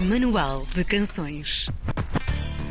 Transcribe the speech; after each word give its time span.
Manual 0.00 0.62
de 0.74 0.84
Canções. 0.84 1.70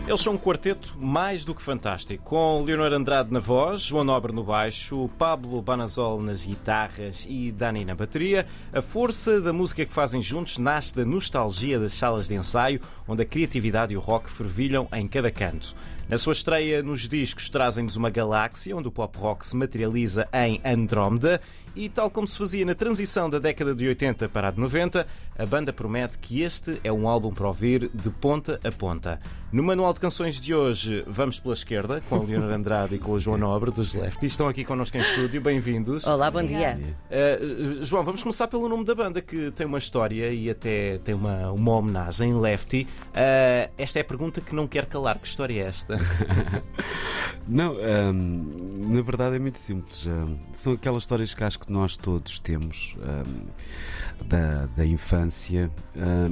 Eles 0.07 0.21
são 0.21 0.33
um 0.33 0.37
quarteto 0.37 0.95
mais 0.99 1.43
do 1.43 1.55
que 1.55 1.61
fantástico, 1.61 2.23
com 2.23 2.61
Leonor 2.61 2.93
Andrade 2.93 3.33
na 3.33 3.39
voz, 3.39 3.81
João 3.81 4.03
Nobre 4.03 4.31
no 4.31 4.43
baixo, 4.43 5.09
Pablo 5.17 5.59
Banazol 5.59 6.21
nas 6.21 6.45
guitarras 6.45 7.25
e 7.27 7.51
Dani 7.51 7.83
na 7.83 7.95
bateria. 7.95 8.45
A 8.71 8.79
força 8.79 9.41
da 9.41 9.51
música 9.51 9.83
que 9.83 9.91
fazem 9.91 10.21
juntos 10.21 10.59
nasce 10.59 10.95
da 10.95 11.03
nostalgia 11.03 11.79
das 11.79 11.93
salas 11.93 12.27
de 12.27 12.35
ensaio, 12.35 12.79
onde 13.07 13.23
a 13.23 13.25
criatividade 13.25 13.95
e 13.95 13.97
o 13.97 13.99
rock 13.99 14.29
fervilham 14.29 14.87
em 14.93 15.07
cada 15.07 15.31
canto. 15.31 15.75
Na 16.07 16.19
sua 16.19 16.33
estreia 16.33 16.83
nos 16.83 17.09
discos 17.09 17.49
trazem-nos 17.49 17.95
uma 17.95 18.11
galáxia 18.11 18.77
onde 18.77 18.87
o 18.87 18.91
pop 18.91 19.17
rock 19.17 19.43
se 19.43 19.55
materializa 19.55 20.27
em 20.31 20.61
Andrómeda 20.63 21.41
e, 21.75 21.89
tal 21.89 22.09
como 22.09 22.27
se 22.27 22.37
fazia 22.37 22.65
na 22.65 22.73
transição 22.73 23.29
da 23.29 23.37
década 23.37 23.75
de 23.75 23.87
80 23.87 24.29
para 24.29 24.47
a 24.47 24.51
de 24.51 24.59
90, 24.59 25.05
a 25.37 25.45
banda 25.45 25.73
promete 25.73 26.17
que 26.17 26.41
este 26.41 26.79
é 26.83 26.91
um 26.91 27.07
álbum 27.07 27.33
para 27.33 27.47
ouvir 27.47 27.89
de 27.93 28.09
ponta 28.09 28.59
a 28.63 28.71
ponta. 28.71 29.19
No 29.51 29.61
manual 29.61 29.93
de 29.93 29.99
canções 29.99 30.39
de 30.39 30.55
hoje, 30.55 31.03
vamos 31.05 31.39
pela 31.39 31.53
esquerda, 31.53 32.01
com 32.07 32.15
a 32.15 32.23
Leonor 32.23 32.51
Andrade 32.51 32.95
e 32.95 32.99
com 32.99 33.11
o 33.11 33.19
João 33.19 33.37
Nobre, 33.37 33.71
dos 33.71 33.93
Lefty. 33.93 34.25
Estão 34.25 34.47
aqui 34.47 34.63
connosco 34.63 34.95
em 34.95 35.01
estúdio, 35.01 35.41
bem-vindos. 35.41 36.07
Olá, 36.07 36.31
bom 36.31 36.43
dia. 36.43 36.79
Uh, 37.09 37.83
João, 37.83 38.03
vamos 38.03 38.23
começar 38.23 38.47
pelo 38.47 38.69
nome 38.69 38.85
da 38.85 38.95
banda, 38.95 39.21
que 39.21 39.51
tem 39.51 39.67
uma 39.67 39.77
história 39.77 40.31
e 40.31 40.49
até 40.49 40.99
tem 40.99 41.13
uma, 41.13 41.51
uma 41.51 41.71
homenagem, 41.73 42.39
Lefty. 42.39 42.87
Uh, 43.07 43.71
esta 43.77 43.99
é 43.99 44.01
a 44.01 44.05
pergunta 44.05 44.39
que 44.39 44.55
não 44.55 44.67
quer 44.67 44.85
calar. 44.85 45.19
Que 45.19 45.27
história 45.27 45.61
é 45.61 45.65
esta? 45.67 45.94
não, 47.47 47.75
um, 47.75 48.93
na 48.93 49.01
verdade 49.01 49.35
é 49.35 49.39
muito 49.39 49.57
simples. 49.57 50.05
Um, 50.05 50.37
são 50.53 50.73
aquelas 50.73 51.03
histórias 51.03 51.33
que 51.33 51.43
acho 51.43 51.59
que 51.59 51.71
nós 51.71 51.97
todos 51.97 52.39
temos 52.39 52.95
um, 52.99 54.25
da, 54.25 54.65
da 54.67 54.85
infância 54.85 55.69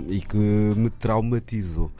e 0.07 0.21
que 0.21 0.37
me 0.37 0.89
traumatizou. 0.89 1.91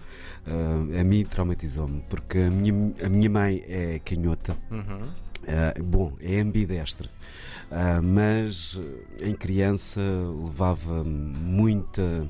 A 1.00 1.04
mim 1.04 1.24
traumatizou-me, 1.24 2.02
porque 2.10 2.38
a 2.38 2.50
minha, 2.50 2.94
a 3.06 3.10
minha 3.10 3.30
mãe 3.30 3.64
é 3.68 4.00
canhota. 4.04 4.58
Uhum. 4.70 5.02
Uh, 5.44 5.84
bom, 5.84 6.14
é 6.22 6.40
ambidestre. 6.40 7.10
Uh, 7.72 8.02
mas 8.02 8.80
em 9.20 9.34
criança 9.34 10.02
levava 10.44 11.04
muita, 11.04 12.28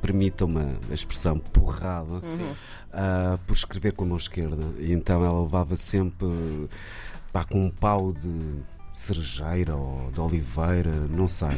permitam-me 0.00 0.78
a 0.90 0.94
expressão, 0.94 1.38
porrada 1.38 2.18
uh, 2.18 3.38
por 3.46 3.54
escrever 3.54 3.92
com 3.92 4.04
a 4.04 4.08
mão 4.08 4.16
esquerda. 4.16 4.64
E 4.78 4.92
então 4.92 5.24
ela 5.24 5.42
levava 5.42 5.76
sempre 5.76 6.26
pá, 7.32 7.44
com 7.44 7.66
um 7.66 7.70
pau 7.70 8.12
de 8.12 8.28
cerejeira 8.98 9.76
ou 9.76 10.10
de 10.10 10.20
oliveira, 10.20 10.90
não 11.08 11.28
sei. 11.28 11.56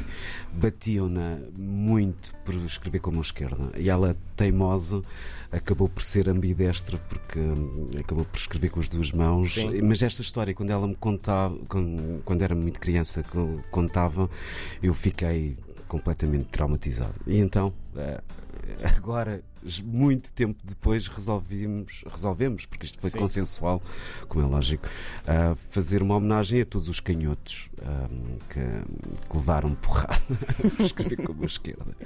Batiam-na 0.53 1.39
muito 1.57 2.35
por 2.45 2.55
escrever 2.55 3.01
com 3.01 3.11
a 3.11 3.13
mão 3.15 3.23
esquerda. 3.23 3.73
E 3.79 3.89
ela, 3.89 4.15
teimosa, 4.37 5.03
acabou 5.51 5.89
por 5.89 6.03
ser 6.03 6.29
ambidestra 6.29 6.99
porque 7.09 7.39
hum, 7.39 7.91
acabou 7.99 8.27
por 8.27 8.37
escrever 8.37 8.69
com 8.69 8.81
as 8.81 8.91
duas 8.91 9.11
mãos. 9.11 9.55
Sim. 9.55 9.81
Mas 9.81 10.03
esta 10.03 10.21
história, 10.21 10.53
quando 10.53 10.71
ela 10.71 10.87
me 10.87 10.95
contava, 10.95 11.57
quando, 11.67 12.23
quando 12.25 12.43
era 12.43 12.55
muito 12.55 12.79
criança, 12.79 13.25
contava, 13.71 14.29
eu 14.83 14.93
fiquei 14.93 15.57
completamente 15.89 16.45
traumatizado. 16.51 17.15
E 17.27 17.39
então, 17.39 17.73
agora 18.97 19.43
muito 19.85 20.33
tempo 20.33 20.59
depois 20.65 21.07
resolvemos, 21.09 22.03
resolvemos 22.11 22.67
porque 22.67 22.87
isto 22.87 22.99
foi 23.01 23.11
Sim. 23.11 23.19
consensual, 23.19 23.83
como 24.29 24.45
é 24.45 24.49
lógico, 24.49 24.87
uh, 24.87 25.55
fazer 25.69 26.03
uma 26.03 26.17
homenagem 26.17 26.63
a 26.63 26.65
todos 26.65 26.89
os 26.89 26.99
canhotos 27.01 27.69
um, 27.83 28.39
que, 28.49 28.61
que, 29.29 29.37
levaram 29.37 29.75
porrada 29.75 30.21
por 30.77 30.87
escrever 30.87 31.17
com 31.17 31.35
a 31.43 31.47
esquerda. 31.47 31.97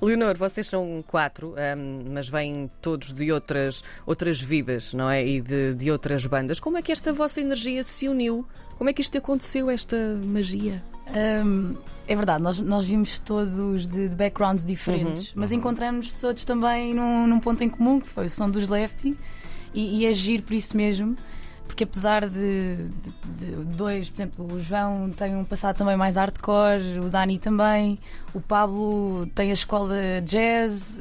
Leonor, 0.00 0.36
vocês 0.38 0.66
são 0.66 1.04
quatro, 1.06 1.54
um, 1.54 2.12
mas 2.12 2.28
vêm 2.28 2.70
todos 2.80 3.12
de 3.12 3.30
outras, 3.30 3.82
outras 4.06 4.40
vidas, 4.40 4.94
não 4.94 5.10
é? 5.10 5.26
E 5.26 5.40
de, 5.40 5.74
de 5.74 5.90
outras 5.90 6.24
bandas. 6.26 6.58
Como 6.58 6.78
é 6.78 6.82
que 6.82 6.92
esta 6.92 7.12
vossa 7.12 7.40
energia 7.40 7.82
se 7.82 8.08
uniu? 8.08 8.46
Como 8.78 8.88
é 8.88 8.92
que 8.92 9.02
isto 9.02 9.18
aconteceu, 9.18 9.70
esta 9.70 9.96
magia? 10.24 10.82
Um, 11.06 11.76
é 12.06 12.16
verdade, 12.16 12.42
nós, 12.42 12.58
nós 12.60 12.84
vimos 12.84 13.18
todos 13.18 13.86
de, 13.86 14.08
de 14.08 14.16
backgrounds 14.16 14.64
diferentes, 14.64 15.28
uhum, 15.28 15.34
mas 15.36 15.50
uhum. 15.50 15.58
encontramos 15.58 16.14
todos 16.14 16.44
também 16.44 16.94
num, 16.94 17.26
num, 17.26 17.40
ponto 17.40 17.62
em 17.62 17.68
comum, 17.68 18.00
que 18.00 18.08
foi 18.08 18.26
o 18.26 18.30
som 18.30 18.50
dos 18.50 18.68
Lefty, 18.68 19.16
e, 19.72 20.00
e 20.00 20.06
agir 20.06 20.42
por 20.42 20.54
isso 20.54 20.76
mesmo, 20.76 21.16
porque 21.66 21.84
apesar 21.84 22.28
de, 22.28 22.76
de, 22.76 23.46
de, 23.46 23.46
dois, 23.76 24.10
por 24.10 24.16
exemplo, 24.16 24.52
o 24.54 24.60
João 24.60 25.10
tem 25.10 25.34
um 25.34 25.44
passado 25.44 25.76
também 25.76 25.96
mais 25.96 26.16
hardcore, 26.16 27.00
o 27.00 27.08
Dani 27.08 27.38
também, 27.38 27.98
o 28.34 28.40
Pablo 28.40 29.26
tem 29.34 29.50
a 29.50 29.54
escola 29.54 29.96
jazz, 30.22 31.00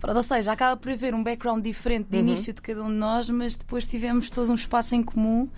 pronto, 0.00 0.16
ou 0.16 0.22
seja, 0.22 0.52
acaba 0.52 0.76
por 0.76 0.90
haver 0.90 1.14
um 1.14 1.22
background 1.22 1.62
diferente 1.62 2.08
de 2.10 2.18
uhum. 2.18 2.26
início 2.26 2.52
de 2.52 2.60
cada 2.60 2.82
um 2.82 2.88
de 2.88 2.96
nós, 2.96 3.30
mas 3.30 3.56
depois 3.56 3.86
tivemos 3.86 4.30
todo 4.30 4.50
um 4.50 4.54
espaço 4.54 4.94
em 4.94 5.02
comum. 5.02 5.48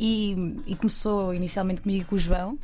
E, 0.00 0.54
e 0.64 0.76
começou 0.76 1.34
inicialmente 1.34 1.80
comigo 1.80 2.02
e 2.02 2.04
com 2.04 2.14
o 2.14 2.18
João, 2.20 2.56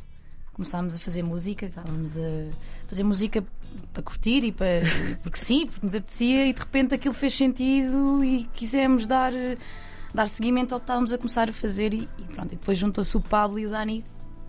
começámos 0.55 0.95
a 0.95 0.99
fazer 0.99 1.21
música, 1.21 1.65
estávamos 1.65 2.17
a 2.17 2.49
fazer 2.87 3.03
música 3.03 3.43
para 3.93 4.01
curtir 4.01 4.43
e 4.45 4.51
para 4.51 4.81
porque 5.21 5.37
sim, 5.37 5.67
porque 5.67 5.85
nos 5.85 5.93
apetecia 5.93 6.47
e 6.47 6.53
de 6.53 6.59
repente 6.59 6.95
aquilo 6.95 7.13
fez 7.13 7.35
sentido 7.35 8.23
e 8.23 8.49
quisemos 8.53 9.05
dar, 9.05 9.33
dar 10.13 10.27
seguimento 10.29 10.73
ao 10.73 10.79
que 10.79 10.85
estávamos 10.85 11.11
a 11.11 11.17
começar 11.17 11.49
a 11.49 11.53
fazer 11.53 11.93
e, 11.93 12.07
e 12.17 12.23
pronto, 12.23 12.53
e 12.53 12.57
depois 12.57 12.77
juntou-se 12.77 13.15
o 13.17 13.21
Pablo 13.21 13.59
e 13.59 13.67
o 13.67 13.69
Dani. 13.69 14.03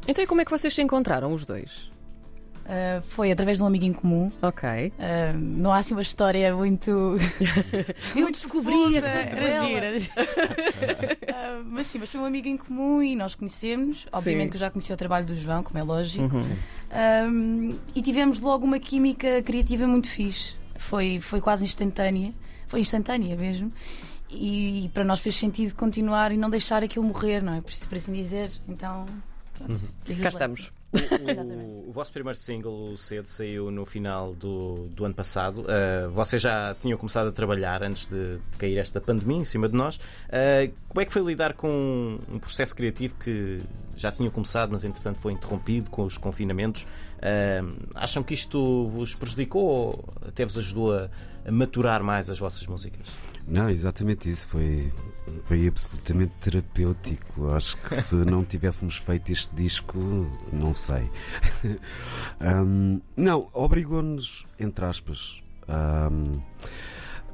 Então 0.07 0.23
e 0.23 0.27
como 0.27 0.41
é 0.41 0.45
que 0.45 0.51
vocês 0.51 0.73
se 0.73 0.81
encontraram 0.81 1.33
os 1.35 1.45
dois? 1.45 1.91
Uh, 2.67 3.01
foi 3.01 3.31
através 3.31 3.59
de 3.59 3.63
um 3.63 3.67
amigo 3.67 3.85
em 3.85 3.93
comum. 3.93 4.31
Ok. 4.43 4.69
Uh, 4.69 5.39
não 5.39 5.73
há 5.73 5.79
assim 5.79 5.95
uma 5.95 6.03
história 6.03 6.55
muito. 6.55 6.91
Eu 8.17 8.31
descobri 8.33 8.97
era 8.97 9.51
gira. 9.51 9.93
uh, 9.97 11.65
mas 11.65 11.87
sim, 11.87 11.99
mas 12.01 12.11
foi 12.11 12.21
um 12.21 12.25
amigo 12.25 12.49
em 12.49 12.57
comum 12.57 13.01
e 13.01 13.15
nós 13.15 13.37
conhecemos. 13.37 14.09
Obviamente 14.13 14.47
sim. 14.47 14.51
que 14.51 14.57
eu 14.57 14.61
já 14.61 14.71
conhecia 14.71 14.95
o 14.95 14.99
trabalho 14.99 15.25
do 15.25 15.37
João, 15.37 15.63
como 15.63 15.79
é 15.79 15.83
lógico. 15.83 16.35
Uhum. 16.35 17.79
e 17.95 18.03
tivemos 18.03 18.41
logo 18.41 18.65
uma 18.65 18.81
química 18.81 19.41
criativa 19.43 19.87
muito 19.87 20.09
fixe. 20.09 20.57
Foi, 20.75 21.21
foi 21.21 21.41
quase 21.41 21.65
instantânea. 21.65 22.35
Foi 22.67 22.81
instantânea 22.81 23.37
mesmo. 23.37 23.73
E, 24.29 24.87
e, 24.87 24.89
para 24.89 25.05
nós 25.05 25.21
fez 25.21 25.37
sentido 25.37 25.73
continuar 25.77 26.33
e 26.33 26.37
não 26.37 26.51
deixar 26.51 26.83
aquilo 26.83 27.05
morrer, 27.05 27.41
não 27.41 27.55
é? 27.55 27.61
Por, 27.61 27.73
por 27.89 27.97
assim 27.97 28.13
dizer. 28.13 28.51
Então, 28.69 29.07
pronto. 29.55 29.85
Uhum. 30.09 30.17
Cá 30.21 30.29
estamos. 30.31 30.73
O, 30.93 31.89
o, 31.89 31.93
vosso 31.93 32.13
primeiro 32.13 32.39
single, 32.39 32.93
o 32.93 32.97
Cedo, 32.97 33.27
saiu 33.27 33.71
no 33.71 33.85
final 33.85 34.35
do, 34.35 34.89
do 34.89 35.05
ano 35.05 35.15
passado. 35.15 35.63
Uh, 35.63 36.11
vocês 36.11 36.41
já 36.41 36.75
tinham 36.81 36.97
começado 36.97 37.29
a 37.29 37.33
trabalhar 37.33 37.83
antes 37.83 38.07
de, 38.07 38.39
de, 38.39 38.59
cair 38.59 38.79
esta 38.79 39.01
pandemia 39.01 39.39
em 39.39 39.45
cima 39.45 39.69
de 39.69 39.77
nós. 39.77 39.97
Uh, 39.97 40.73
como 40.89 41.01
é 41.01 41.05
que 41.05 41.13
foi 41.13 41.23
lidar 41.23 41.55
com 41.55 42.19
um 42.31 42.39
processo 42.39 42.75
criativo 42.75 43.15
que 43.17 43.61
já 43.97 44.13
tinha 44.13 44.31
começado, 44.31 44.71
mas 44.71 44.85
entretanto 44.85 45.19
foi 45.19 45.33
interrompido 45.33 45.91
com 45.91 46.05
os 46.05 46.17
confinamentos? 46.17 46.83
Uh, 46.83 47.89
acham 47.95 48.23
que 48.23 48.35
isto 48.35 48.87
vos 48.89 49.15
prejudicou 49.15 49.65
ou 49.65 50.05
até 50.27 50.45
vos 50.45 50.57
ajudou 50.57 50.95
a, 50.95 51.11
a 51.45 51.53
maturar 51.53 52.03
mais 52.03 52.31
as 52.31 52.39
vossas 52.39 52.67
músicas? 52.67 53.07
Não, 53.47 53.69
exatamente 53.71 54.29
isso. 54.31 54.49
Foi, 54.49 54.93
foi 55.47 55.69
absolutamente 55.69 56.33
terapêutico. 56.41 57.51
Acho 57.51 57.77
que 57.79 57.95
se 57.95 58.15
não 58.27 58.45
tivéssemos 58.45 58.97
feito 58.97 59.31
este 59.31 59.55
disco, 59.55 59.99
não 60.53 60.75
sei. 60.75 61.09
um, 62.41 63.01
não, 63.17 63.49
obrigou-nos, 63.53 64.45
entre 64.59 64.85
aspas. 64.85 65.41
Um, 65.69 66.41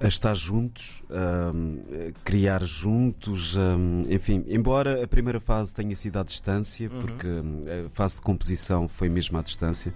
a 0.03 0.09
estar 0.09 0.35
juntos, 0.35 1.03
a 1.11 1.53
criar 2.25 2.65
juntos, 2.65 3.57
enfim, 4.09 4.45
embora 4.49 5.03
a 5.05 5.07
primeira 5.07 5.39
fase 5.39 5.75
tenha 5.75 5.95
sido 5.95 6.19
à 6.19 6.25
distância, 6.25 6.91
uhum. 6.91 7.01
porque 7.01 7.29
a 7.29 7.89
fase 7.91 8.17
de 8.17 8.23
composição 8.23 8.89
foi 8.89 9.09
mesmo 9.09 9.39
à 9.39 9.43
distância, 9.43 9.95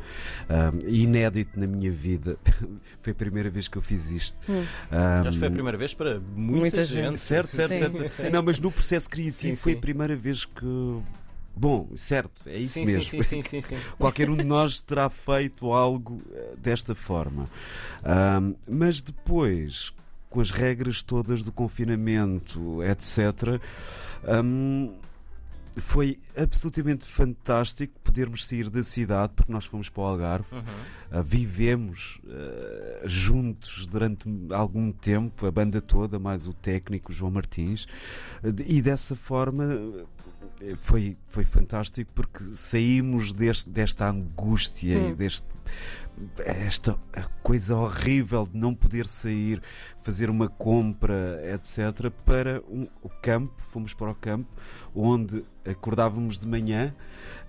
inédito 0.87 1.59
na 1.59 1.67
minha 1.67 1.91
vida, 1.91 2.39
foi 3.01 3.13
a 3.13 3.17
primeira 3.17 3.51
vez 3.51 3.69
que 3.69 3.77
eu 3.77 3.83
fiz 3.83 4.11
isto. 4.11 4.39
Hum. 4.49 4.65
Acho 4.91 5.33
que 5.33 5.39
foi 5.39 5.49
a 5.49 5.51
primeira 5.51 5.77
vez 5.77 5.95
para 5.95 6.21
muita, 6.21 6.61
muita 6.61 6.85
gente. 6.85 7.11
gente. 7.11 7.21
Certo, 7.21 7.57
certo, 7.57 7.71
certo. 7.71 8.09
Sim. 8.11 8.31
Não, 8.31 8.43
mas 8.43 8.61
no 8.61 8.71
processo 8.71 9.11
criativo 9.11 9.57
sim, 9.57 9.63
foi 9.63 9.73
a 9.73 9.77
primeira 9.77 10.15
vez 10.15 10.45
que 10.45 11.03
Bom, 11.59 11.89
certo, 11.97 12.43
é 12.47 12.59
isso 12.59 12.75
sim, 12.75 12.85
mesmo. 12.85 13.05
Sim, 13.05 13.23
sim, 13.23 13.41
sim, 13.43 13.61
sim, 13.63 13.77
Qualquer 13.99 14.29
um 14.29 14.37
de 14.37 14.45
nós 14.45 14.83
terá 14.83 15.09
feito 15.09 15.73
algo 15.73 16.21
eh, 16.31 16.55
desta 16.59 16.95
forma. 16.95 17.49
Um, 18.05 18.55
mas 18.69 19.01
depois, 19.01 19.91
com 20.29 20.41
as 20.43 20.51
regras 20.51 21.03
todas 21.03 21.43
do 21.43 21.51
confinamento, 21.51 22.83
etc., 22.83 23.59
um, 24.45 24.93
foi 25.77 26.19
absolutamente 26.37 27.07
fantástico 27.07 27.95
podermos 28.03 28.47
sair 28.47 28.71
da 28.71 28.83
cidade, 28.83 29.35
porque 29.35 29.53
nós 29.53 29.67
fomos 29.67 29.89
para 29.89 30.03
o 30.03 30.07
Algarve, 30.07 30.55
uhum. 30.55 30.61
uh, 30.61 31.23
vivemos 31.23 32.19
uh, 32.25 33.07
juntos 33.07 33.87
durante 33.87 34.29
algum 34.51 34.91
tempo, 34.91 35.47
a 35.47 35.51
banda 35.51 35.81
toda, 35.81 36.19
mais 36.19 36.47
o 36.47 36.53
técnico 36.53 37.13
João 37.13 37.31
Martins, 37.31 37.85
uh, 38.43 38.55
e 38.67 38.81
dessa 38.81 39.15
forma 39.15 39.65
foi, 40.79 41.17
foi 41.29 41.45
fantástico 41.45 42.11
porque 42.15 42.43
saímos 42.55 43.35
deste, 43.35 43.69
desta 43.69 44.09
angústia 44.09 44.99
hum. 44.99 45.11
e 45.11 45.15
deste 45.15 45.47
esta 46.39 46.99
coisa 47.43 47.77
horrível 47.77 48.47
de 48.47 48.59
não 48.59 48.75
poder 48.75 49.07
sair, 49.07 49.63
fazer 50.03 50.31
uma 50.31 50.49
compra, 50.49 51.41
etc., 51.55 52.11
para 52.25 52.63
um, 52.69 52.87
o 53.03 53.09
campo. 53.09 53.55
Fomos 53.71 53.93
para 53.95 54.11
o 54.11 54.15
campo, 54.15 54.49
onde 54.95 55.45
acordávamos 55.65 56.39
de 56.39 56.47
manhã, 56.47 56.95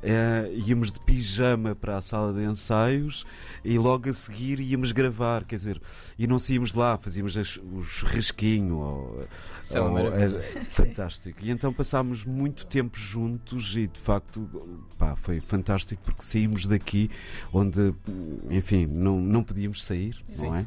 eh, 0.02 0.52
íamos 0.66 0.92
de 0.92 1.00
pijama 1.02 1.76
para 1.76 1.98
a 1.98 2.02
sala 2.02 2.34
de 2.34 2.44
ensaios 2.44 3.26
e 3.64 3.78
logo 3.78 4.10
a 4.10 4.14
seguir 4.14 4.60
íamos 4.60 4.92
gravar, 4.92 5.46
quer 5.46 5.56
dizer, 5.56 5.80
e 6.18 6.26
não 6.26 6.40
saímos 6.40 6.72
de 6.72 6.80
lá, 6.80 6.98
fazíamos 6.98 7.38
as, 7.38 7.58
o 7.58 7.82
churrasquinho. 7.84 8.78
Ou, 8.78 9.24
Isso 9.62 9.78
é 9.78 9.82
ou- 9.82 9.98
é 10.00 10.30
fantástico. 10.66 11.40
E 11.44 11.52
então 11.52 11.72
passámos 11.72 12.26
muito 12.26 12.66
tempo 12.66 12.98
juntos 12.98 13.76
e 13.76 13.86
de 13.88 14.00
facto 14.00 14.50
pá, 14.98 15.16
foi 15.16 15.40
fantástico 15.40 16.02
porque 16.04 16.24
saímos 16.24 16.66
daqui 16.66 17.12
onde, 17.54 17.94
enfim, 18.58 18.86
não, 18.86 19.20
não 19.20 19.44
podíamos 19.44 19.84
sair, 19.84 20.24
não 20.40 20.56
é? 20.56 20.66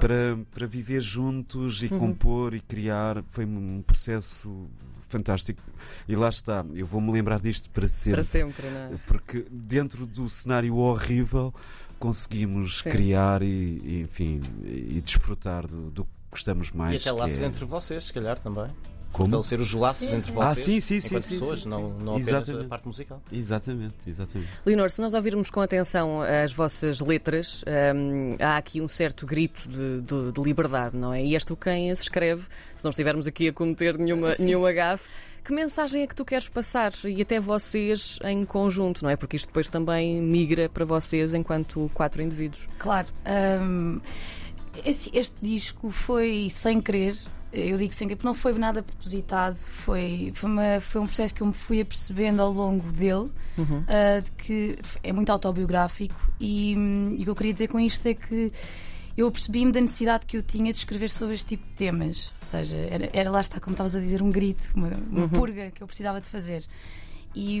para, 0.00 0.38
para 0.52 0.66
viver 0.66 1.00
juntos 1.00 1.82
e 1.82 1.88
compor 1.88 2.54
e 2.54 2.60
criar 2.60 3.22
foi 3.30 3.44
um 3.44 3.82
processo 3.86 4.68
fantástico 5.08 5.62
e 6.08 6.16
lá 6.16 6.28
está, 6.28 6.64
eu 6.74 6.84
vou-me 6.86 7.12
lembrar 7.12 7.40
disto 7.40 7.70
para 7.70 7.86
sempre, 7.88 8.16
Para 8.20 8.24
sempre, 8.24 8.68
não 8.70 8.78
é? 8.78 8.90
porque 9.06 9.46
dentro 9.50 10.06
do 10.06 10.28
cenário 10.28 10.74
horrível 10.76 11.54
conseguimos 11.98 12.80
Sim. 12.82 12.90
criar 12.90 13.42
e, 13.42 13.46
e, 13.46 14.00
enfim 14.02 14.40
e 14.64 15.00
desfrutar 15.00 15.66
do, 15.66 15.90
do 15.90 16.04
que 16.04 16.10
gostamos 16.32 16.68
E 16.70 16.76
mais 16.76 17.00
até 17.00 17.12
laços 17.12 17.40
é- 17.42 17.46
entre 17.46 17.64
vocês, 17.64 18.04
se 18.04 18.12
calhar 18.12 18.38
também. 18.38 18.66
Como? 19.14 19.26
Fortalecer 19.30 19.60
os 19.60 19.72
laços 19.72 20.12
entre 20.12 20.32
vocês. 20.32 20.50
Ah, 20.50 20.54
sim, 20.56 20.80
sim, 20.80 20.98
sim, 21.00 21.20
sim, 21.20 21.30
pessoas, 21.38 21.62
sim, 21.62 21.68
não, 21.68 21.78
sim. 21.98 22.04
não 22.04 22.12
apenas 22.16 22.28
Exatamente. 22.28 22.64
a 22.66 22.68
parte 22.68 22.86
musical. 22.86 23.22
Exatamente, 23.32 23.94
exatamente. 24.06 24.50
Leonor, 24.66 24.90
se 24.90 25.00
nós 25.00 25.14
ouvirmos 25.14 25.50
com 25.50 25.60
atenção 25.60 26.20
as 26.20 26.52
vossas 26.52 27.00
letras, 27.00 27.62
hum, 27.94 28.36
há 28.40 28.56
aqui 28.56 28.80
um 28.80 28.88
certo 28.88 29.24
grito 29.24 29.68
de, 29.68 30.00
de- 30.00 30.32
de 30.32 30.40
liberdade, 30.42 30.96
não 30.96 31.12
é? 31.14 31.24
E 31.24 31.34
és 31.34 31.44
tu 31.44 31.56
quem 31.56 31.90
as 31.92 32.00
escreve, 32.00 32.42
se 32.76 32.82
não 32.84 32.90
estivermos 32.90 33.26
aqui 33.28 33.48
a 33.48 33.52
cometer 33.52 33.96
nenhuma, 33.96 34.34
nenhuma 34.38 34.72
gafe. 34.72 35.08
Que 35.44 35.52
mensagem 35.54 36.02
é 36.02 36.06
que 36.06 36.14
tu 36.16 36.24
queres 36.24 36.48
passar? 36.48 36.92
E 37.04 37.20
até 37.22 37.38
vocês 37.38 38.18
em 38.24 38.44
conjunto, 38.44 39.04
não 39.04 39.10
é? 39.10 39.16
Porque 39.16 39.36
isto 39.36 39.46
depois 39.46 39.68
também 39.68 40.20
migra 40.20 40.68
para 40.70 40.84
vocês 40.86 41.34
enquanto 41.34 41.90
quatro 41.94 42.20
indivíduos. 42.22 42.66
Claro. 42.78 43.08
hum, 43.62 44.00
esse- 44.84 45.10
este 45.12 45.36
disco 45.40 45.90
foi 45.90 46.48
sem 46.50 46.80
querer. 46.80 47.16
Eu 47.54 47.78
digo 47.78 47.92
sem 47.92 48.06
querer 48.08 48.16
porque 48.16 48.26
não 48.26 48.34
foi 48.34 48.52
nada 48.54 48.82
propositado. 48.82 49.56
Foi, 49.56 50.32
foi, 50.34 50.50
uma- 50.50 50.80
foi 50.80 51.00
um 51.00 51.06
processo 51.06 51.34
que 51.34 51.40
eu 51.42 51.46
me 51.46 51.52
fui 51.52 51.80
apercebendo 51.80 52.42
ao 52.42 52.50
longo 52.52 52.92
dele, 52.92 53.30
ah, 53.88 54.20
de 54.20 54.30
que 54.32 54.78
é 55.02 55.12
muito 55.12 55.30
autobiográfico. 55.30 56.14
E, 56.40 56.74
hum, 56.76 57.14
e 57.16 57.22
o 57.22 57.24
que 57.24 57.30
eu 57.30 57.34
queria 57.36 57.52
dizer 57.52 57.68
com 57.68 57.78
isto 57.80 58.06
é 58.06 58.14
que 58.14 58.52
eu 59.16 59.30
percebi-me 59.30 59.70
da 59.70 59.80
necessidade 59.80 60.26
que 60.26 60.36
eu 60.36 60.42
tinha 60.42 60.72
de 60.72 60.78
escrever 60.78 61.08
sobre 61.08 61.34
este 61.34 61.46
tipo 61.46 61.64
de 61.68 61.72
temas. 61.74 62.32
Ou 62.40 62.46
seja, 62.48 62.76
era, 62.76 63.08
era 63.12 63.30
lá 63.30 63.40
está, 63.40 63.60
como 63.60 63.74
estavas 63.74 63.94
a 63.94 64.00
dizer, 64.00 64.20
um 64.22 64.30
grito, 64.30 64.72
uma, 64.74 64.88
uma 65.10 65.28
purga 65.28 65.70
que 65.70 65.82
eu 65.82 65.86
precisava 65.86 66.20
de 66.20 66.26
fazer. 66.28 66.64
E, 67.36 67.60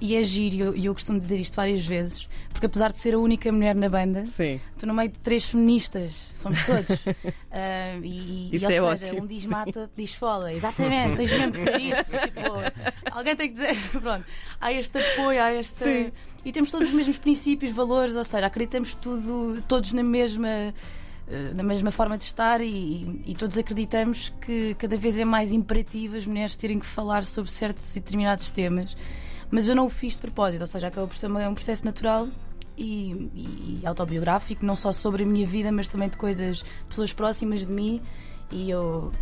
e 0.00 0.16
é 0.16 0.22
giro, 0.24 0.54
e 0.54 0.60
eu, 0.60 0.76
e 0.76 0.86
eu 0.86 0.92
costumo 0.94 1.16
dizer 1.18 1.38
isto 1.38 1.54
várias 1.54 1.86
vezes, 1.86 2.26
porque 2.50 2.66
apesar 2.66 2.90
de 2.90 2.98
ser 2.98 3.14
a 3.14 3.18
única 3.18 3.52
mulher 3.52 3.74
na 3.76 3.88
banda, 3.88 4.26
Sim. 4.26 4.60
Estou 4.74 4.88
no 4.88 4.94
meio 4.94 5.10
de 5.10 5.18
três 5.20 5.44
feministas, 5.44 6.12
somos 6.36 6.64
todos. 6.66 6.98
Ah, 7.54 7.98
e, 8.02 8.48
e, 8.50 8.56
Isso 8.56 8.64
ou 8.64 8.70
é 8.70 8.96
seja, 8.96 9.06
ótimo. 9.10 9.22
um 9.22 9.26
diz 9.26 9.44
mata, 9.44 9.90
diz 9.94 10.14
foda. 10.14 10.50
Exatamente, 10.52 11.16
tens 11.16 11.30
mesmo 11.30 11.52
que 11.52 11.58
dizer 11.58 11.80
isso. 11.82 12.18
Tipo, 12.18 13.10
alguém 13.10 13.36
tem 13.36 13.48
que 13.48 13.54
dizer. 13.54 13.76
Pronto, 13.90 14.24
há 14.58 14.72
este 14.72 14.98
apoio, 14.98 15.42
há 15.42 15.52
este. 15.52 15.84
Sim. 15.84 16.12
E 16.46 16.50
temos 16.50 16.70
todos 16.70 16.88
os 16.88 16.94
mesmos 16.94 17.18
princípios, 17.18 17.70
valores, 17.72 18.16
ou 18.16 18.24
seja, 18.24 18.46
acreditamos 18.46 18.94
tudo, 18.94 19.62
todos 19.68 19.92
na 19.92 20.02
mesma. 20.02 20.72
Eh, 21.28 21.52
Na 21.54 21.62
mesma 21.62 21.90
forma 21.90 22.16
de 22.18 22.24
estar 22.24 22.60
e, 22.60 23.22
e 23.26 23.34
todos 23.34 23.56
acreditamos 23.58 24.32
que 24.40 24.74
cada 24.74 24.96
vez 24.96 25.18
é 25.18 25.24
mais 25.24 25.52
imperativo 25.52 26.16
as 26.16 26.26
mulheres 26.26 26.56
terem 26.56 26.78
que 26.78 26.86
falar 26.86 27.24
sobre 27.24 27.50
certos 27.50 27.94
e 27.96 28.00
determinados 28.00 28.50
temas, 28.50 28.96
mas 29.50 29.68
eu 29.68 29.74
não 29.76 29.86
o 29.86 29.90
fiz 29.90 30.14
de 30.14 30.20
propósito, 30.20 30.60
ou 30.62 30.66
seja, 30.66 30.88
acaba 30.88 31.06
por 31.06 31.16
ser 31.16 31.26
uma- 31.26 31.48
um 31.48 31.54
processo 31.54 31.84
natural 31.84 32.26
e, 32.76 33.30
e- 33.34 33.80
e 33.82 33.86
autobiográfico, 33.86 34.64
não 34.64 34.74
só 34.76 34.92
sobre 34.92 35.22
a 35.24 35.26
minha 35.26 35.46
vida, 35.46 35.70
mas 35.70 35.88
também 35.88 36.08
de 36.08 36.16
coisas, 36.16 36.64
pessoas 36.88 37.12
próximas 37.12 37.66
de 37.66 37.72
mim. 37.72 38.00
E 38.50 38.70
eu 38.70 39.12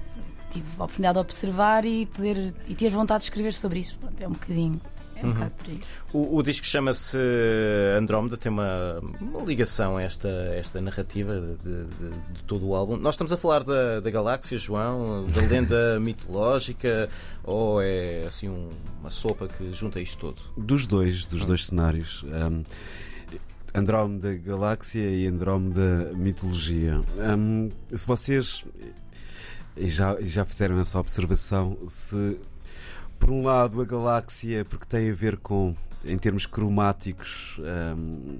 tive 0.50 0.66
a 0.78 0.84
oportunidade 0.84 1.14
de 1.14 1.20
observar 1.20 1.84
e 1.84 2.06
poder 2.06 2.54
e 2.68 2.74
ter 2.74 2.90
vontade 2.90 3.20
de 3.20 3.24
escrever 3.26 3.52
sobre 3.54 3.78
isso. 3.80 3.96
Pronto, 3.98 4.20
é 4.20 4.26
um 4.28 4.32
bocadinho. 4.32 4.80
É 5.22 5.26
um 5.26 5.32
bocado 5.32 5.50
por 5.58 5.70
aí. 5.70 5.80
O, 6.12 6.36
o 6.38 6.42
disco 6.42 6.64
chama-se 6.66 7.18
Andrómeda, 7.98 8.36
tem 8.36 8.50
uma, 8.50 9.00
uma 9.20 9.42
ligação 9.44 9.96
a 9.96 10.02
esta, 10.02 10.28
esta 10.28 10.80
narrativa 10.80 11.34
de, 11.40 11.84
de- 11.84 12.32
de 12.34 12.42
todo 12.46 12.66
o 12.66 12.74
álbum. 12.74 12.96
Nós 12.96 13.14
estamos 13.14 13.32
a 13.32 13.36
falar 13.36 13.62
da, 13.64 14.00
da 14.00 14.10
galáxia, 14.10 14.56
João, 14.58 15.24
da 15.26 15.40
lenda 15.42 15.98
mitológica, 16.00 17.08
ou 17.44 17.80
é 17.82 18.22
assim 18.26 18.48
um- 18.48 18.70
uma 19.00 19.10
sopa 19.10 19.48
que 19.48 19.72
junta 19.72 20.00
isto 20.00 20.18
tudo? 20.32 20.42
Dos 20.56 20.86
dois, 20.86 21.26
dos 21.26 21.46
dois 21.46 21.66
cenários. 21.66 22.22
Um, 22.24 22.64
Andrómeda 23.72 24.34
Galáxia 24.34 25.08
e 25.08 25.26
Andrómeda 25.26 26.12
Mitologia. 26.14 27.00
Um, 27.38 27.68
se 27.94 28.06
vocês 28.06 28.64
e 29.76 29.88
já, 29.88 30.18
e 30.20 30.26
já 30.26 30.44
fizeram 30.44 30.78
essa 30.80 30.98
observação, 30.98 31.78
se 31.86 32.36
por 33.20 33.30
um 33.30 33.44
lado 33.44 33.80
a 33.80 33.84
galáxia, 33.84 34.64
porque 34.64 34.86
tem 34.86 35.08
a 35.10 35.14
ver 35.14 35.36
com, 35.36 35.74
em 36.04 36.18
termos 36.18 36.46
cromáticos, 36.46 37.60
um, 37.96 38.38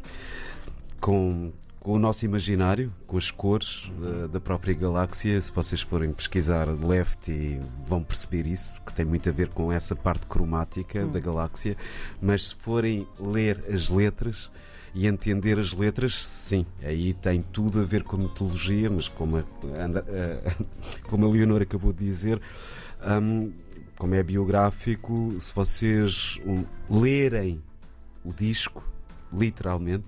com, 1.00 1.53
com 1.79 1.93
o 1.93 1.99
nosso 1.99 2.25
imaginário, 2.25 2.93
com 3.06 3.17
as 3.17 3.31
cores 3.31 3.91
uh, 4.00 4.27
da 4.29 4.41
própria 4.41 4.75
galáxia. 4.75 5.41
Se 5.41 5.53
vocês 5.53 5.81
forem 5.81 6.12
pesquisar 6.12 6.67
Lefty, 6.69 7.61
vão 7.87 8.03
perceber 8.03 8.47
isso, 8.47 8.81
que 8.82 8.93
tem 8.93 9.05
muito 9.05 9.29
a 9.29 9.32
ver 9.32 9.49
com 9.49 9.71
essa 9.73 9.94
parte 9.94 10.27
cromática 10.27 11.06
da 11.06 11.21
galáxia. 11.21 11.77
Mas 12.21 12.49
se 12.49 12.55
forem 12.56 13.06
ler 13.19 13.65
as 13.73 13.88
letras 13.88 14.50
e 14.93 15.06
entender 15.06 15.56
as 15.59 15.73
letras, 15.73 16.27
sim, 16.27 16.67
aí 16.82 17.15
tem 17.15 17.43
tudo 17.43 17.81
a 17.81 17.85
ver 17.85 18.03
com 18.03 18.17
a 18.17 18.19
mitologia, 18.21 18.91
mas 18.91 19.06
como 19.06 19.37
a, 19.37 19.44
Andra- 19.81 20.05
eh, 20.09 20.53
como 21.09 21.27
a 21.27 21.29
Leonor 21.31 21.62
acabou 21.62 21.93
de 21.93 22.05
dizer. 22.05 22.41
hum, 23.23 23.53
como 24.00 24.14
é 24.14 24.23
biográfico, 24.23 25.37
se 25.38 25.55
vocês 25.55 26.41
lerem 26.88 27.62
o 28.25 28.32
disco, 28.32 28.82
literalmente, 29.32 30.05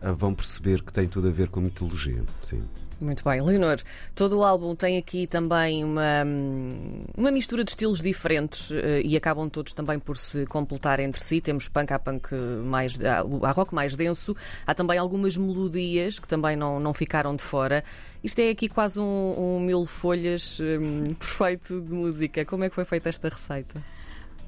ah, 0.00 0.12
vão 0.12 0.34
perceber 0.34 0.82
que 0.82 0.92
tem 0.92 1.06
tudo 1.06 1.28
a 1.28 1.30
ver 1.30 1.48
com 1.48 1.60
mitologia. 1.60 2.22
Sim. 2.40 2.62
Muito 3.00 3.24
bem. 3.24 3.40
Leonor, 3.40 3.78
todo 4.14 4.38
o 4.38 4.44
álbum 4.44 4.74
tem 4.74 4.98
aqui 4.98 5.26
também 5.26 5.82
uma, 5.82 6.22
hum, 6.26 7.04
uma 7.16 7.30
mistura 7.30 7.64
de 7.64 7.70
estilos 7.70 8.02
diferentes 8.02 8.70
eh, 8.70 9.00
e 9.02 9.16
acabam 9.16 9.48
todos 9.48 9.72
também 9.72 9.98
por 9.98 10.18
se 10.18 10.44
completar 10.44 11.00
entre 11.00 11.22
si. 11.22 11.40
Temos 11.40 11.66
punk, 11.66 11.92
há 11.92 11.98
punk 11.98 12.34
mais, 12.62 12.98
há 13.02 13.50
rock 13.52 13.74
mais 13.74 13.94
denso, 13.94 14.36
há 14.66 14.74
também 14.74 14.98
algumas 14.98 15.34
melodias 15.34 16.18
que 16.18 16.28
também 16.28 16.56
não, 16.56 16.78
não 16.78 16.92
ficaram 16.92 17.34
de 17.34 17.42
fora. 17.42 17.82
Isto 18.22 18.40
é 18.40 18.50
aqui 18.50 18.68
quase 18.68 19.00
um, 19.00 19.34
um 19.56 19.60
mil 19.60 19.86
folhas 19.86 20.60
hum, 20.60 21.04
perfeito 21.18 21.80
de 21.80 21.94
música. 21.94 22.44
Como 22.44 22.64
é 22.64 22.68
que 22.68 22.74
foi 22.74 22.84
feita 22.84 23.08
esta 23.08 23.30
receita? 23.30 23.82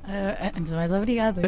Ah, 0.04 0.50
antes 0.56 0.70
de 0.70 0.74
mais, 0.76 0.90
obrigada. 0.92 1.42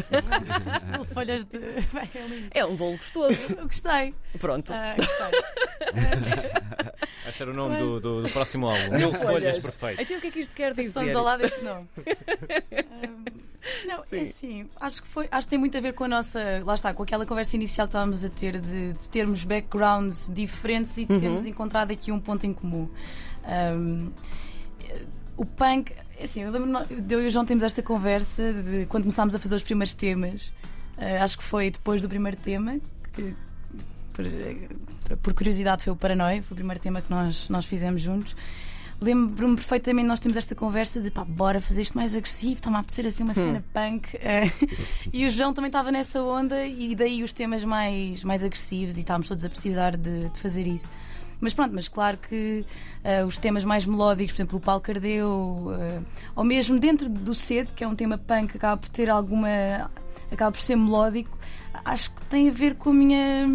Folhas 1.13 1.45
de. 1.45 1.59
Bem, 1.59 2.09
é. 2.53 2.61
É 2.61 2.65
um 2.67 2.77
bolo 2.77 2.97
gostoso. 2.97 3.37
Eu 3.59 3.65
gostei. 3.67 4.15
Pronto. 4.39 4.73
Ah, 4.73 4.95
gostei. 4.97 5.41
Esse 7.29 7.43
era 7.43 7.51
o 7.51 7.55
nome 7.55 7.77
do, 7.79 8.01
do- 8.01 8.23
do 8.23 8.29
próximo 8.31 8.69
álbum. 8.69 8.97
Mil 8.97 9.11
folhas 9.13 9.59
perfeitas. 9.59 10.05
Então 10.05 10.19
o 10.19 10.21
que 10.21 10.27
é 10.27 10.31
que 10.31 10.41
isto 10.41 10.55
quer 10.55 10.73
dizer? 10.75 10.93
Passamos 10.93 11.17
ao 11.17 11.25
lado 11.25 11.41
desse 11.41 11.63
nome. 11.65 11.89
Ahm, 11.97 13.25
não, 13.87 14.05
é 14.13 14.21
assim, 14.21 14.69
acho 14.79 15.01
que 15.03 15.09
foi, 15.09 15.27
acho 15.31 15.47
que 15.47 15.51
tem 15.51 15.59
muito 15.59 15.77
a 15.77 15.81
ver 15.81 15.95
com 15.95 16.05
a 16.05 16.09
nossa, 16.09 16.63
lá 16.67 16.75
está, 16.75 16.93
com 16.93 17.03
aquela 17.03 17.25
conversa 17.25 17.57
inicial 17.57 17.87
que 17.87 17.91
estávamos 17.93 18.23
a 18.25 18.29
ter 18.29 18.61
de, 18.61 18.93
de 18.93 19.09
termos 19.09 19.43
backgrounds 19.43 20.31
diferentes 20.33 20.97
e 20.99 21.07
de 21.07 21.19
termos 21.19 21.47
encontrado 21.47 21.91
aqui 21.91 22.13
um 22.13 22.21
ponto 22.21 22.45
em 22.47 22.53
comum. 22.53 22.89
Ahm, 23.45 24.11
o 25.37 25.45
punk, 25.47 25.93
assim, 26.23 26.43
eu 26.43 26.51
lembro, 26.51 26.71
eu 27.11 27.23
e 27.23 27.27
o 27.27 27.31
João 27.31 27.45
temos 27.45 27.65
esta 27.65 27.83
conversa 27.83 28.53
de 28.53 28.87
quando 28.87 29.05
começámos 29.05 29.35
a 29.35 29.39
fazer 29.39 29.57
os 29.57 29.63
primeiros 29.63 29.95
temas. 29.95 30.53
Ah, 30.97 31.25
acho 31.25 31.39
que 31.39 31.45
foi 31.45 31.71
depois 31.71 32.03
do 32.03 32.09
primeiro 32.09 32.37
tema 32.37 32.79
que 33.13 33.35
por, 34.13 35.17
por 35.19 35.35
curiosidade 35.35 35.83
foi 35.83 35.93
o 35.93 35.97
Paranoia, 35.97 36.43
foi 36.43 36.55
o 36.55 36.57
primeiro 36.57 36.81
tema 36.81 37.01
que 37.01 37.11
nós, 37.11 37.49
nós 37.49 37.65
fizemos 37.65 38.01
juntos. 38.01 38.37
Lembro-me 39.01 39.57
perfeitamente, 39.57 40.07
nós 40.07 40.21
temos 40.21 40.37
esta 40.37 40.55
conversa 40.55 41.01
de 41.01 41.11
pá, 41.11 41.25
bora 41.25 41.61
fazer 41.61 41.83
isto 41.83 41.97
mais 41.97 42.15
agressivo, 42.15 42.55
está-me 42.55 42.77
a 42.77 42.79
apetecer 42.79 43.07
assim 43.07 43.25
uma 43.25 43.35
cena 43.35 43.63
punk. 43.75 44.17
Eh, 44.17 44.51
e 45.13 45.27
o 45.27 45.31
João 45.31 45.53
também 45.53 45.69
estava 45.69 45.91
nessa 45.91 46.23
onda, 46.23 46.65
e 46.65 46.95
daí 46.95 47.23
os 47.23 47.33
temas 47.33 47.65
mais, 47.65 48.23
mais 48.23 48.43
agressivos, 48.43 48.97
e 48.97 49.01
estávamos 49.01 49.29
todos 49.29 49.45
a 49.45 49.51
precisar 49.51 49.97
de, 49.97 50.31
de 50.31 50.39
fazer 50.39 50.67
isso. 50.67 50.91
Mas 51.45 51.53
pronto, 51.53 51.75
mas 51.75 51.89
claro 51.89 52.17
que 52.17 52.65
eh, 53.05 53.23
os 53.23 53.37
temas 53.37 53.67
mais 53.67 53.85
melódicos, 53.85 54.33
por 54.33 54.37
exemplo, 54.37 54.57
o 54.57 54.61
Paulo 54.63 54.81
Cardeu, 54.81 55.77
eh, 55.79 56.01
ou 56.35 56.43
mesmo 56.43 56.79
dentro 56.79 57.07
do 57.07 57.35
Sede, 57.35 57.71
que 57.77 57.85
é 57.85 57.87
um 57.87 57.95
tema 57.95 58.17
punk, 58.17 58.57
acaba 58.57 58.79
por 58.79 58.89
ter 58.89 59.11
alguma 59.11 59.91
acaba 60.33 60.53
por 60.53 60.61
ser 60.63 60.75
melódico, 60.75 61.39
acho 61.85 62.15
que 62.15 62.25
tem 62.29 62.49
a 62.49 62.51
ver 62.51 62.77
com 62.77 62.89
a 62.89 62.93
minha 62.95 63.47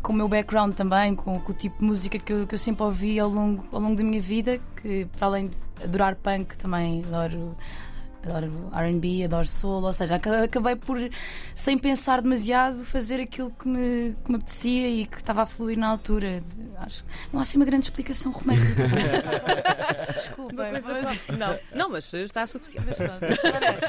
com 0.00 0.12
o 0.12 0.16
meu 0.16 0.28
background 0.28 0.72
também, 0.74 1.16
com, 1.16 1.40
com 1.40 1.50
o 1.50 1.54
tipo 1.54 1.80
de 1.80 1.84
música 1.84 2.16
que 2.16 2.32
eu, 2.32 2.46
que 2.46 2.54
eu 2.54 2.58
sempre 2.60 2.84
ouvi 2.84 3.18
ao 3.18 3.28
longo, 3.28 3.64
ao 3.72 3.80
longo 3.80 3.96
da 3.96 4.04
minha 4.04 4.22
vida, 4.22 4.60
que 4.80 5.08
para 5.16 5.26
além 5.26 5.48
de 5.48 5.56
adorar 5.82 6.14
punk 6.14 6.56
também 6.56 7.02
adoro 7.04 7.56
adoro 8.24 8.70
RB, 8.72 9.24
adoro 9.24 9.46
soul, 9.46 9.84
ou 9.84 9.92
seja, 9.92 10.16
acabei 10.16 10.76
por, 10.76 10.98
sem 11.54 11.76
pensar 11.76 12.22
demasiado, 12.22 12.84
fazer 12.84 13.20
aquilo 13.20 13.50
que 13.50 13.66
me, 13.66 14.16
que 14.24 14.30
me 14.30 14.36
apetecia 14.36 14.88
e 14.88 15.06
que 15.06 15.16
estava 15.16 15.42
a 15.42 15.46
fluir 15.46 15.78
na 15.78 15.88
altura. 15.88 16.42
Acho 16.78 17.04
não 17.32 17.40
há 17.40 17.42
assim 17.42 17.58
uma 17.58 17.64
grande 17.64 17.84
explicação 17.84 18.32
romântica. 18.32 18.84
Desculpa, 20.12 20.68
mas... 20.72 20.84
não, 21.36 21.58
não, 21.74 21.90
mas 21.90 22.12
está 22.14 22.46
suficiente. 22.46 22.96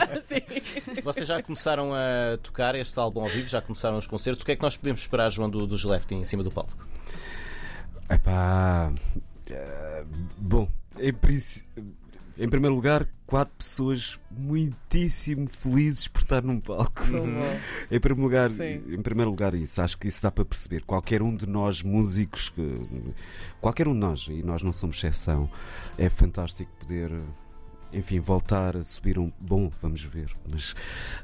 Vocês 1.03 1.27
já 1.27 1.41
começaram 1.41 1.93
a 1.93 2.37
tocar 2.41 2.75
este 2.75 2.97
álbum 2.99 3.21
ao 3.21 3.27
vivo, 3.27 3.47
já 3.47 3.61
começaram 3.61 3.97
os 3.97 4.07
concertos. 4.07 4.43
O 4.43 4.45
que 4.45 4.53
é 4.53 4.55
que 4.55 4.61
nós 4.61 4.77
podemos 4.77 5.01
esperar, 5.01 5.31
João, 5.31 5.49
do, 5.49 5.67
dos 5.67 5.83
Lefty 5.83 6.15
em 6.15 6.25
cima 6.25 6.43
do 6.43 6.51
palco? 6.51 6.73
Epá, 8.09 8.91
uh, 8.91 10.07
bom, 10.37 10.67
em 10.99 11.13
princípio 11.13 12.02
em 12.37 12.49
primeiro 12.49 12.75
lugar, 12.75 13.07
quatro 13.25 13.53
pessoas 13.57 14.19
muitíssimo 14.31 15.47
felizes 15.47 16.07
por 16.07 16.21
estar 16.21 16.43
num 16.43 16.59
palco. 16.59 17.03
em 17.91 17.99
primeiro 17.99 18.21
lugar, 18.21 18.49
em 18.51 19.01
primeiro 19.01 19.29
lugar 19.31 19.53
isso, 19.53 19.81
acho 19.81 19.97
que 19.97 20.07
isso 20.07 20.21
dá 20.21 20.31
para 20.31 20.45
perceber. 20.45 20.83
Qualquer 20.83 21.21
um 21.21 21.35
de 21.35 21.47
nós 21.47 21.83
músicos, 21.83 22.51
qualquer 23.61 23.87
um 23.87 23.93
de 23.93 23.99
nós, 23.99 24.27
e 24.29 24.41
nós 24.43 24.61
não 24.61 24.73
somos 24.73 24.97
exceção, 24.97 25.49
é 25.97 26.09
fantástico 26.09 26.71
poder 26.79 27.11
enfim, 27.93 28.19
voltar 28.19 28.75
a 28.75 28.83
subir 28.83 29.19
um. 29.19 29.31
Bom, 29.39 29.71
vamos 29.81 30.01
ver, 30.01 30.35
mas 30.49 30.75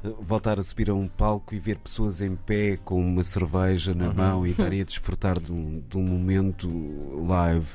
eh, 0.04 0.12
voltar 0.20 0.58
a 0.58 0.62
subir 0.62 0.90
a 0.90 0.94
um 0.94 1.08
palco 1.08 1.54
e 1.54 1.58
ver 1.58 1.78
pessoas 1.78 2.20
em 2.20 2.36
pé 2.36 2.76
com 2.76 3.00
uma 3.00 3.22
cerveja 3.22 3.94
na 3.94 4.08
uhum. 4.08 4.14
mão 4.14 4.46
e 4.46 4.50
estarem 4.50 4.80
a 4.80 4.84
desfrutar 4.84 5.38
de 5.38 5.52
um, 5.52 5.82
de 5.88 5.96
um 5.96 6.02
momento 6.02 6.68
live. 7.26 7.68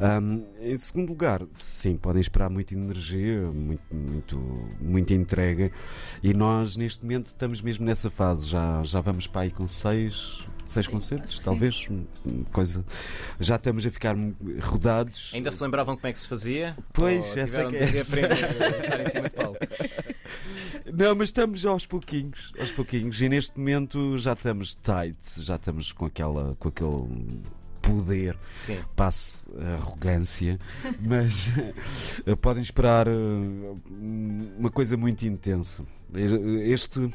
Um, 0.00 0.44
em 0.60 0.76
segundo 0.76 1.08
lugar, 1.08 1.42
sim, 1.54 1.96
podem 1.96 2.20
esperar 2.20 2.50
muita 2.50 2.74
energia, 2.74 3.42
muito, 3.52 3.94
muito, 3.94 4.38
muita 4.80 5.14
entrega 5.14 5.70
e 6.22 6.32
nós 6.32 6.76
neste 6.76 7.02
momento 7.02 7.28
estamos 7.28 7.60
mesmo 7.60 7.84
nessa 7.84 8.10
fase. 8.10 8.48
Já, 8.48 8.82
já 8.82 9.00
vamos 9.00 9.26
para 9.26 9.42
aí 9.42 9.50
com 9.50 9.66
seis 9.66 10.40
seis 10.70 10.86
sim, 10.86 10.92
concertos, 10.92 11.40
talvez. 11.40 11.88
Coisa. 12.52 12.84
Já 13.38 13.56
estamos 13.56 13.84
a 13.84 13.90
ficar 13.90 14.16
rodados. 14.60 15.32
Ainda 15.34 15.50
se 15.50 15.62
lembravam 15.62 15.96
como 15.96 16.06
é 16.06 16.12
que 16.12 16.18
se 16.18 16.28
fazia? 16.28 16.76
Pois, 16.92 17.36
essa 17.36 17.62
é 17.62 17.68
que 17.68 17.76
é. 17.76 17.86
Estar 18.34 19.00
em 19.00 19.10
cima 19.10 19.28
de 19.28 19.34
palco. 19.34 19.58
Não, 20.92 21.14
mas 21.14 21.28
estamos 21.28 21.64
aos 21.64 21.86
pouquinhos, 21.86 22.52
aos 22.58 22.70
pouquinhos, 22.72 23.20
e 23.20 23.28
neste 23.28 23.58
momento 23.58 24.18
já 24.18 24.32
estamos 24.32 24.74
tight, 24.74 25.16
já 25.38 25.56
estamos 25.56 25.92
com 25.92 26.06
aquela, 26.06 26.56
com 26.58 26.68
aquele 26.68 27.42
poder, 27.80 28.38
Sim. 28.54 28.78
passe 28.94 29.48
arrogância, 29.74 30.58
mas 31.00 31.50
podem 32.40 32.62
esperar 32.62 33.06
eh, 33.06 33.10
uma 34.58 34.70
coisa 34.70 34.96
muito 34.96 35.22
intensa. 35.24 35.84
Este 36.14 37.10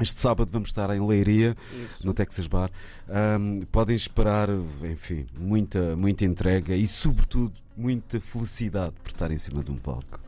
este 0.00 0.20
sábado 0.20 0.50
vamos 0.50 0.70
estar 0.70 0.90
em 0.90 1.06
Leiria, 1.06 1.56
Isso. 1.86 2.06
no 2.06 2.12
Texas 2.12 2.46
Bar. 2.46 2.70
Um, 3.08 3.60
podem 3.70 3.94
esperar, 3.94 4.48
enfim, 4.90 5.26
muita, 5.38 5.94
muita 5.94 6.24
entrega 6.24 6.74
e, 6.74 6.88
sobretudo, 6.88 7.52
muita 7.76 8.20
felicidade 8.20 8.94
por 9.02 9.10
estar 9.10 9.30
em 9.30 9.38
cima 9.38 9.62
de 9.62 9.70
um 9.70 9.76
palco. 9.76 10.21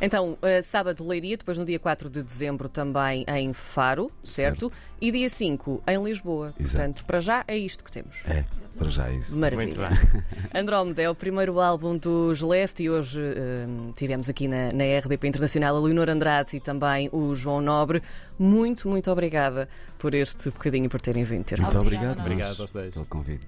Então, 0.00 0.32
uh, 0.32 0.62
sábado 0.62 1.06
Leiria, 1.06 1.36
depois 1.36 1.58
no 1.58 1.64
dia 1.64 1.78
4 1.78 2.10
de 2.10 2.22
dezembro 2.22 2.68
também 2.68 3.24
em 3.28 3.52
Faro, 3.52 4.10
certo? 4.22 4.70
certo. 4.70 4.72
E 5.00 5.12
dia 5.12 5.28
5 5.28 5.82
em 5.86 6.02
Lisboa. 6.02 6.54
Exato. 6.58 6.76
Portanto, 6.76 7.06
para 7.06 7.20
já 7.20 7.44
é 7.46 7.56
isto 7.56 7.84
que 7.84 7.90
temos. 7.90 8.24
É, 8.26 8.44
para 8.78 8.88
já 8.88 9.08
é 9.08 9.14
isso. 9.14 9.36
Maravilha. 9.36 9.90
Andrómeda 10.54 11.02
é 11.02 11.10
o 11.10 11.14
primeiro 11.14 11.60
álbum 11.60 11.96
dos 11.96 12.40
Left 12.40 12.82
e 12.82 12.90
hoje 12.90 13.20
uh, 13.20 13.92
tivemos 13.94 14.28
aqui 14.28 14.48
na, 14.48 14.72
na 14.72 14.84
RDP 14.98 15.28
Internacional 15.28 15.76
a 15.76 15.80
Leonor 15.80 16.08
Andrade 16.10 16.56
e 16.56 16.60
também 16.60 17.08
o 17.12 17.34
João 17.34 17.60
Nobre. 17.60 18.02
Muito, 18.38 18.88
muito 18.88 19.10
obrigada 19.10 19.68
por 19.98 20.14
este 20.14 20.50
bocadinho 20.50 20.86
e 20.86 20.88
por 20.88 21.00
terem 21.00 21.24
vindo 21.24 21.44
ter 21.44 21.60
Muito 21.60 21.78
obrigado. 21.78 22.20
Obrigado 22.20 22.50
a 22.62 22.66
vocês. 22.66 22.94
Pelo 22.94 23.06
convite. 23.06 23.46